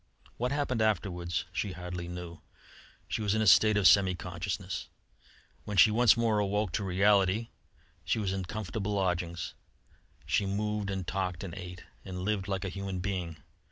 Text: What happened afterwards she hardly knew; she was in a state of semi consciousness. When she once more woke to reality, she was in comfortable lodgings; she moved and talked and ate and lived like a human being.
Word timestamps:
What 0.37 0.51
happened 0.51 0.81
afterwards 0.81 1.45
she 1.53 1.73
hardly 1.73 2.07
knew; 2.07 2.41
she 3.07 3.21
was 3.21 3.35
in 3.35 3.41
a 3.43 3.45
state 3.45 3.77
of 3.77 3.87
semi 3.87 4.15
consciousness. 4.15 4.87
When 5.63 5.77
she 5.77 5.91
once 5.91 6.17
more 6.17 6.41
woke 6.41 6.71
to 6.71 6.83
reality, 6.83 7.49
she 8.03 8.17
was 8.17 8.33
in 8.33 8.45
comfortable 8.45 8.93
lodgings; 8.95 9.53
she 10.25 10.47
moved 10.47 10.89
and 10.89 11.05
talked 11.05 11.43
and 11.43 11.53
ate 11.53 11.83
and 12.03 12.21
lived 12.23 12.47
like 12.47 12.65
a 12.65 12.69
human 12.69 12.97
being. 12.97 13.43